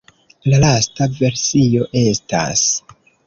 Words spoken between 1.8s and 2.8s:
estas.